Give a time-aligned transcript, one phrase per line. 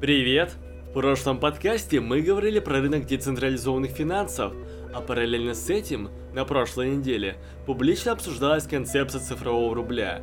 [0.00, 0.52] Привет!
[0.88, 4.54] В прошлом подкасте мы говорили про рынок децентрализованных финансов,
[4.94, 7.36] а параллельно с этим, на прошлой неделе,
[7.66, 10.22] публично обсуждалась концепция цифрового рубля.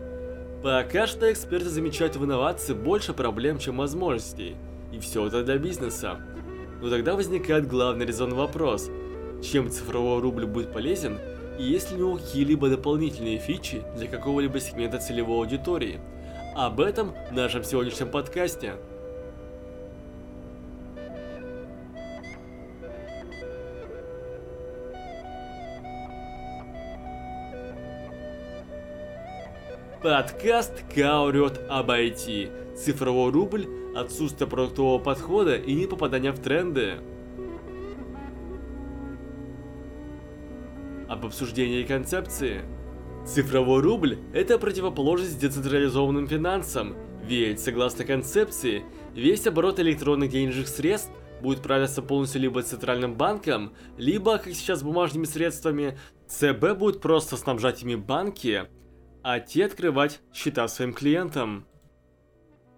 [0.63, 4.55] Пока что эксперты замечают в инновации больше проблем, чем возможностей.
[4.91, 6.17] И все это для бизнеса.
[6.81, 8.89] Но тогда возникает главный резонный вопрос.
[9.43, 11.19] Чем цифровой рубль будет полезен,
[11.59, 15.99] и есть ли у него какие-либо дополнительные фичи для какого-либо сегмента целевой аудитории?
[16.55, 18.73] Об этом в нашем сегодняшнем подкасте.
[30.03, 32.75] Подкаст «Каурет об IT».
[32.77, 36.99] Цифровой рубль, отсутствие продуктового подхода и не попадание в тренды.
[41.09, 42.61] Об обсуждении концепции.
[43.25, 48.83] Цифровой рубль– это противоположность децентрализованным финансам, ведь, согласно концепции,
[49.15, 51.11] весь оборот электронных денежных средств
[51.41, 57.81] будет правиться полностью либо центральным банком, либо, как сейчас, бумажными средствами, ЦБ будет просто снабжать
[57.81, 58.67] ими банки,
[59.29, 61.67] а те открывать счета своим клиентам.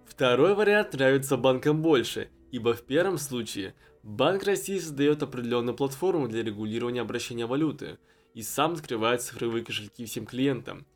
[0.07, 6.41] Второй вариант нравится банкам больше, ибо в первом случае Банк России создает определенную платформу для
[6.41, 7.99] регулирования обращения валюты
[8.33, 10.87] и сам открывает цифровые кошельки всем клиентам.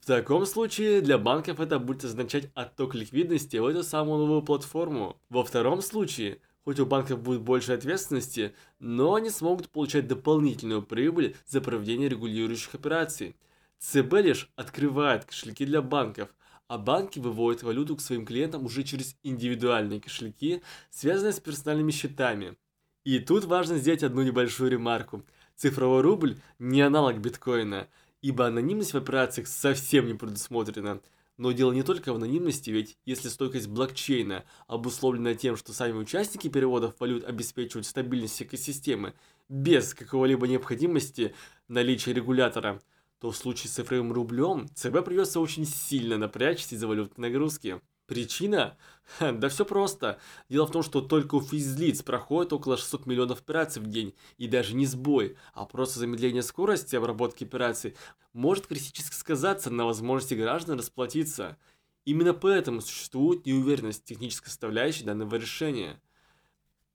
[0.00, 5.20] В таком случае для банков это будет означать отток ликвидности в эту самую новую платформу.
[5.28, 11.36] Во втором случае, хоть у банков будет больше ответственности, но они смогут получать дополнительную прибыль
[11.44, 13.36] за проведение регулирующих операций–
[13.82, 16.28] ЦБ лишь открывает кошельки для банков,
[16.68, 22.56] а банки выводят валюту к своим клиентам уже через индивидуальные кошельки, связанные с персональными счетами.
[23.04, 25.24] И тут важно сделать одну небольшую ремарку.
[25.56, 27.88] Цифровой рубль не аналог биткоина,
[28.20, 31.00] ибо анонимность в операциях совсем не предусмотрена.
[31.36, 36.48] Но дело не только в анонимности, ведь если стойкость блокчейна обусловлена тем, что сами участники
[36.48, 39.14] переводов валют обеспечивают стабильность экосистемы
[39.48, 41.34] без какого-либо необходимости
[41.66, 42.80] наличия регулятора–
[43.22, 47.80] то в случае с цифровым рублем ЦБ придется очень сильно напрячься из-за валютной нагрузки.
[48.06, 48.76] Причина?
[49.20, 50.18] Да все просто.
[50.48, 54.48] Дело в том, что только у физлиц проходит около 600 миллионов операций в день, и
[54.48, 57.94] даже не сбой, а просто замедление скорости обработки операций
[58.32, 61.56] может критически сказаться на возможности граждан расплатиться.
[62.04, 66.02] Именно поэтому существует неуверенность технической составляющей данного решения.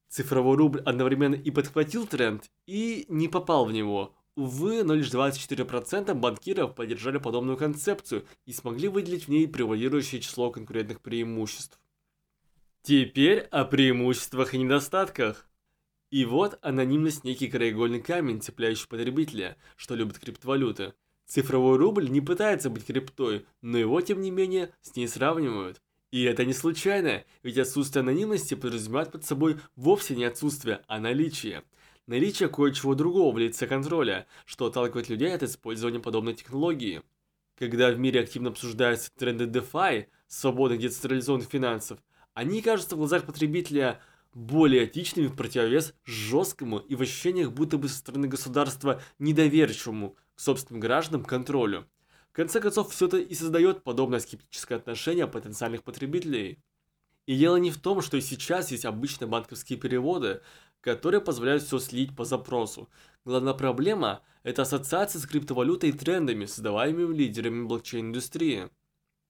[0.09, 6.13] Цифровой рубль одновременно и подхватил тренд, и не попал в него– Увы, но лишь 24%
[6.13, 11.79] банкиров поддержали подобную концепцию и смогли выделить в ней превалирующее число конкурентных преимуществ.
[12.83, 15.49] Теперь о преимуществах и недостатках.
[16.11, 20.93] И вот анонимность некий краеугольный камень, цепляющий потребителя, что любит криптовалюты.
[21.25, 25.81] Цифровой рубль не пытается быть криптой, но его, тем не менее, с ней сравнивают.
[26.11, 31.63] И это не случайно, ведь отсутствие анонимности подразумевает под собой вовсе не отсутствие, а наличие–
[32.07, 37.03] наличие кое-чего другого в лице контроля, что отталкивает людей от использования подобной технологии.
[37.57, 41.99] Когда в мире активно обсуждаются тренды DeFi, свободных децентрализованных финансов,
[42.33, 43.99] они кажутся в глазах потребителя
[44.33, 50.39] более этичными в противовес жесткому и в ощущениях будто бы со стороны государства недоверчивому к
[50.39, 51.87] собственным гражданам контролю.
[52.29, 56.59] В конце концов, все это и создает подобное скептическое отношение потенциальных потребителей.
[57.25, 60.41] И дело не в том, что и сейчас есть обычные банковские переводы,
[60.87, 62.87] которые позволяют все слить по запросу.
[63.25, 68.69] Главная проблема– это ассоциация с криптовалютой и трендами, создаваемыми лидерами блокчейн-индустрии.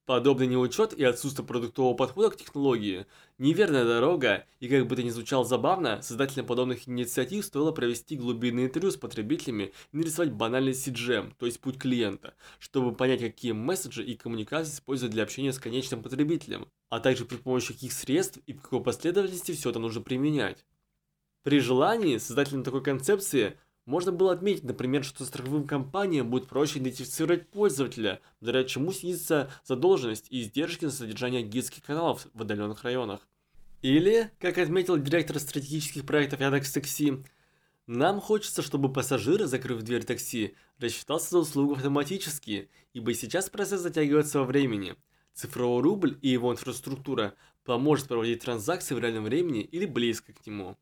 [0.06, 3.06] Подобный неучет и отсутствие продуктового подхода к технологии–
[3.38, 8.66] неверная дорога, и как бы это ни звучало забавно, создателям подобных инициатив стоило провести глубинное
[8.66, 14.04] интервью с потребителями и нарисовать банальный CGM, то есть путь клиента, чтобы понять, какие месседжи
[14.04, 18.52] и коммуникации использовать для общения с конечным потребителем, а также при помощи каких средств и
[18.52, 20.64] в какой последовательности все это нужно применять.
[21.42, 27.48] При желании создателям такой концепции можно было отметить, например, что страховым компаниям будет проще идентифицировать
[27.48, 33.26] пользователя, благодаря чему снизится задолженность и издержки на содержание гидских каналов в отдаленных районах.
[33.80, 37.24] Или, как отметил директор стратегических проектов Яндекс Такси,
[37.88, 44.40] нам хочется, чтобы пассажир, закрыв дверь такси, рассчитался за услугу автоматически, ибо сейчас процесс затягивается
[44.40, 44.94] во времени.
[45.32, 47.32] Цифровой рубль и его инфраструктура
[47.64, 50.76] поможет проводить транзакции в реальном времени или близко к нему.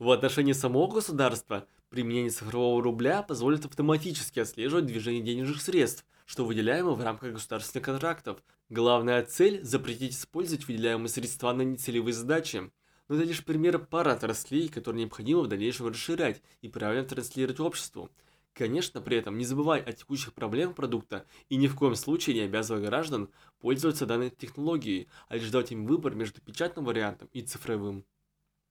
[0.00, 6.92] В отношении самого государства применение цифрового рубля позволит автоматически отслеживать движение денежных средств, что выделяемо
[6.92, 8.42] в рамках государственных контрактов.
[8.70, 12.72] Главная цель– запретить использовать выделяемые средства на нецелевые задачи.
[13.08, 18.10] Но это лишь пример пары отраслей, которые необходимо в дальнейшем расширять и правильно транслировать обществу.
[18.54, 22.42] Конечно, при этом не забывай о текущих проблемах продукта и ни в коем случае не
[22.46, 28.06] обязывай граждан пользоваться данной технологией, а лишь давать им выбор между печатным вариантом и цифровым.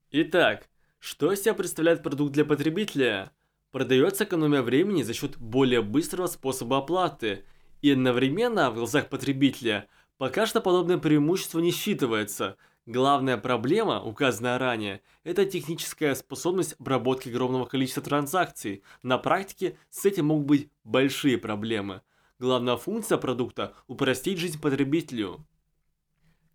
[0.09, 0.67] Итак,
[0.99, 3.31] что из себя представляет продукт для потребителя?
[3.71, 7.45] Продается экономия времени за счет более быстрого способа оплаты,
[7.81, 9.87] и одновременно в глазах потребителя
[10.17, 12.55] пока что подобное преимущество не считывается–
[12.89, 18.81] Главная проблема, указанная ранее, это техническая способность обработки огромного количества транзакций.
[19.03, 22.01] На практике с этим могут быть большие проблемы.
[22.39, 25.45] Главная функция продукта– упростить жизнь потребителю.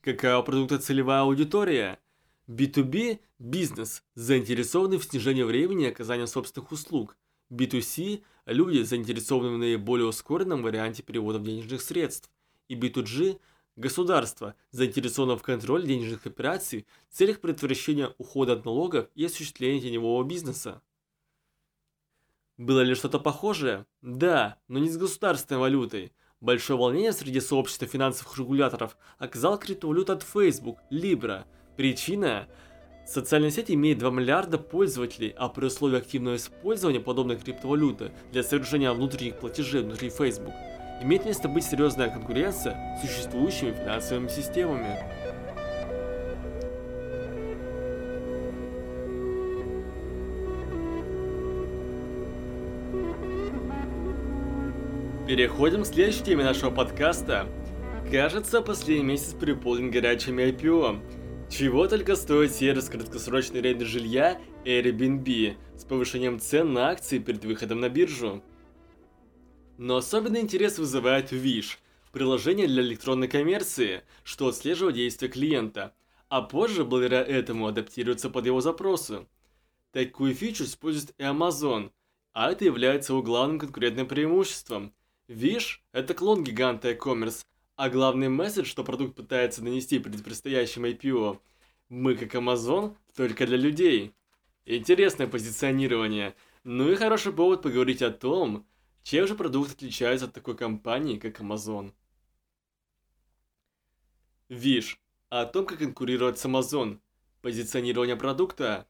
[0.01, 2.01] Какая у продукта целевая аудитория?
[2.49, 7.17] B2B– бизнес, заинтересованный в снижении времени оказания собственных услуг.
[7.51, 12.31] B2C– люди, заинтересованные в наиболее ускоренном варианте перевода денежных средств.
[12.69, 13.41] И B2G–
[13.77, 20.23] Государство заинтересовано в контроле денежных операций в целях предотвращения ухода от налогов и осуществления теневого
[20.23, 20.81] бизнеса.
[22.57, 23.85] Было ли что-то похожее?
[24.01, 26.13] Да, но не с государственной валютой.
[26.41, 31.45] Большое волнение среди сообщества финансовых регуляторов оказал криптовалюта от Facebook, Libra.
[31.77, 32.47] Причина?
[33.07, 38.93] Социальная сеть имеет 2 миллиарда пользователей, а при условии активного использования подобной криптовалюты для совершения
[38.93, 40.55] внутренних платежей внутри Facebook–
[41.03, 44.99] имеет место быть серьезная конкуренция с существующими финансовыми системами.
[55.27, 57.47] Переходим к следующей теме нашего подкаста.
[58.11, 61.01] Кажется, последний месяц переполнен горячими IPO.
[61.57, 67.79] Чего только стоит сервис краткосрочной аренды жилья Airbnb с повышением цен на акции перед выходом
[67.79, 68.43] на биржу.
[69.79, 71.79] Но особенный интерес вызывает Wish,
[72.11, 75.95] приложение для электронной коммерции, что отслеживает действия клиента,
[76.29, 79.25] а позже благодаря этому адаптируется под его запросы.
[79.93, 81.93] Такую фичу использует и Amazon,
[82.33, 84.93] а это является его главным конкурентным преимуществом.
[85.29, 87.45] Wish– это клон гиганта e-commerce,
[87.77, 91.41] а главный месседж, что продукт пытается донести перед предстоящим IPO–
[91.89, 94.15] мы как Amazon, только для людей.
[94.65, 96.35] Интересное позиционирование,
[96.65, 98.67] ну и хороший повод поговорить о том,
[99.03, 101.93] чем же продукт отличается от такой компании, как Amazon?
[104.49, 104.99] Виш.
[105.29, 107.01] О том, как конкурировать с Amazon.
[107.43, 108.89] Позиционирование продукта.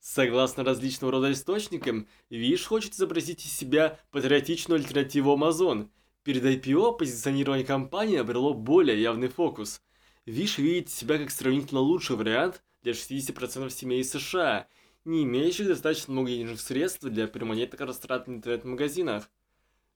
[0.00, 5.88] Согласно различного рода источникам, Виш хочет изобразить из себя патриотичную альтернативу Amazon.
[6.24, 9.82] Перед IPO позиционирование компании обрело более явный фокус.
[10.26, 14.66] Виш видит себя как сравнительно лучший вариант для 60% семей США–
[15.04, 19.30] не имеющих достаточно много денежных средств для перманентных растрат в интернет-магазинах.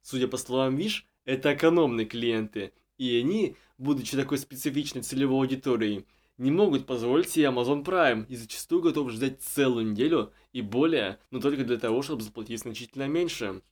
[0.03, 6.07] Судя по словам Виш, это экономные клиенты, и они, будучи такой специфичной целевой аудиторией,
[6.39, 11.41] не могут позволить себе Amazon Prime и зачастую готовы ждать целую неделю и более, но
[11.41, 13.63] только для того, чтобы заплатить значительно меньше.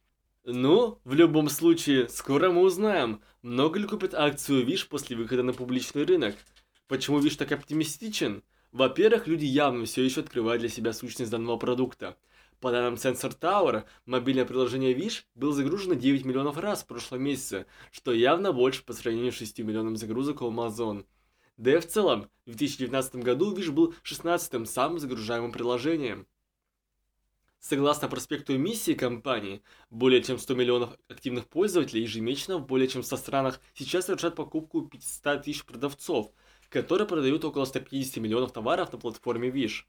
[0.46, 5.54] Ну, в любом случае, скоро мы узнаем, много ли купят акцию Виш после выхода на
[5.54, 6.36] публичный рынок.
[6.86, 8.42] Почему Виш так оптимистичен?
[8.70, 12.18] Во-первых, люди явно все еще открывают для себя сущность данного продукта.
[12.60, 17.64] По данным Sensor Tower, мобильное приложение Wish было загружено 9 миллионов раз в прошлом месяце,
[17.90, 21.06] что явно больше по сравнению с 6 миллионами загрузок у Amazon.
[21.56, 26.26] Да и в целом, в 2019 году Wish был 16-м самым загружаемым приложением.
[27.66, 33.16] Согласно проспекту эмиссии компании, более чем 100 миллионов активных пользователей ежемесячно в более чем 100
[33.16, 36.30] странах сейчас совершают покупку 500 тысяч продавцов–
[36.74, 39.84] которые продают около 150 миллионов товаров на платформе Wish.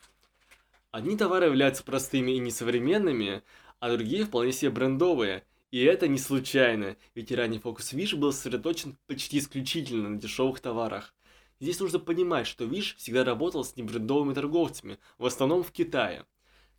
[0.91, 3.41] Одни товары являются простыми и несовременными,
[3.79, 5.43] а другие вполне себе брендовые.
[5.71, 11.15] И это не случайно, ведь ранний фокус Wish был сосредоточен почти исключительно на дешевых товарах.
[11.59, 16.25] Здесь нужно понимать, что Wish всегда работал с небрендовыми торговцами, в основном в Китае,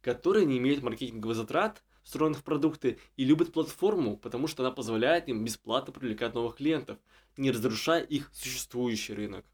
[0.06, 5.28] которые не имеют маркетинговых затрат, встроенных в продукты, и любят платформу, потому что она позволяет
[5.28, 6.98] им бесплатно привлекать новых клиентов,
[7.36, 9.44] не разрушая их существующий рынок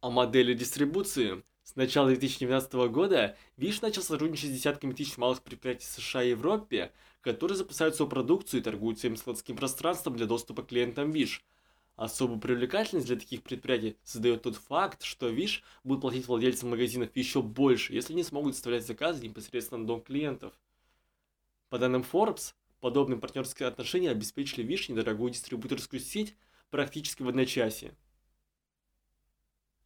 [0.00, 1.42] о модели дистрибуции.
[1.64, 6.92] С начала 2019 года Wish начал сотрудничать с десятками тысяч малых предприятий США и Европе,
[7.22, 11.40] которые запускают свою продукцию и торгуют своим складским пространством для доступа к клиентам Wish.
[11.96, 17.40] Особую привлекательность для таких предприятий создает тот факт, что Wish будет платить владельцам магазинов еще
[17.40, 20.52] больше, если не смогут доставлять заказы непосредственно на дом клиентов.
[21.70, 26.36] По данным Forbes, подобные партнерские отношения обеспечили Wish недорогую дистрибуторскую сеть
[26.68, 27.96] практически в одночасье.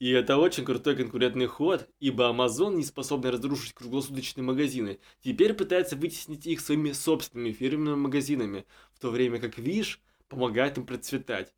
[0.01, 5.95] И это очень крутой конкурентный ход, ибо Amazon, не способный разрушить круглосуточные магазины, теперь пытается
[5.95, 11.55] вытеснить их своими собственными фирменными магазинами, в то время как Wish помогает им процветать.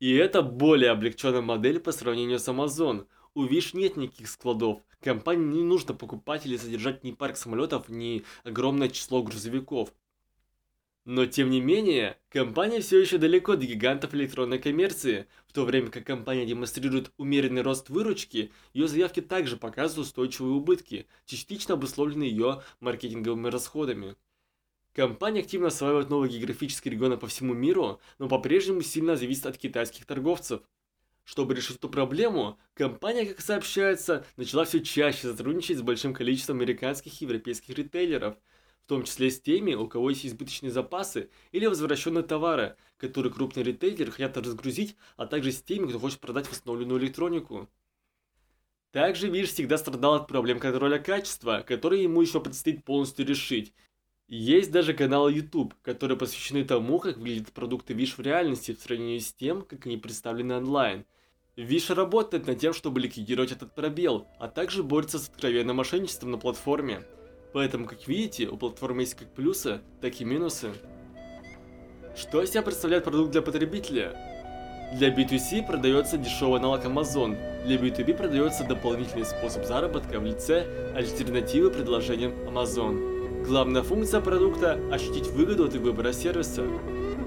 [0.00, 3.06] И это более облегченная модель по сравнению с Amazon.
[3.34, 4.80] у Wish нет никаких складов.
[5.02, 9.92] Компании не нужно покупать или содержать ни парк самолетов, ни огромное число грузовиков.
[11.04, 15.26] Но тем не менее, компания все еще далеко до гигантов электронной коммерции.
[15.46, 21.08] В то время как компания демонстрирует умеренный рост выручки, ее заявки также показывают устойчивые убытки,
[21.26, 24.16] частично обусловленные ее маркетинговыми расходами.
[24.92, 30.04] Компания активно осваивает новые географические регионы по всему миру, но по-прежнему сильно зависит от китайских
[30.04, 30.62] торговцев.
[31.24, 37.20] Чтобы решить эту проблему, компания, как сообщается, начала все чаще сотрудничать с большим количеством американских
[37.20, 38.36] и европейских ритейлеров,
[38.84, 43.62] в том числе с теми, у кого есть избыточные запасы или возвращенные товары, которые крупные
[43.62, 47.68] ритейлеры хотят разгрузить, а также с теми, кто хочет продать восстановленную электронику.
[48.90, 53.72] Также Виш всегда страдал от проблем контроля качества, которые ему еще предстоит полностью решить,
[54.36, 59.18] есть даже каналы YouTube, которые посвящены тому, как выглядят продукты Wish в реальности в сравнении
[59.18, 61.04] с тем, как они представлены онлайн.
[61.56, 66.38] Wish работает над тем, чтобы ликвидировать этот пробел, а также борется с откровенным мошенничеством на
[66.38, 67.02] платформе.
[67.52, 70.74] Поэтому, как видите, у платформы есть как плюсы, так и минусы.
[72.16, 74.16] Что из себя представляет продукт для потребителя?
[74.94, 81.72] Для B2C продается дешевый аналог Amazon, для B2B продается дополнительный способ заработка в лице альтернативы
[81.72, 83.09] предложениям Amazon.
[83.50, 86.62] Главная функция продукта– ощутить выгоду от выбора сервиса.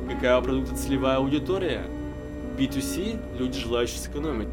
[0.09, 1.85] Какая у продукта целевая аудитория?
[2.57, 4.47] B2C– люди, желающие сэкономить.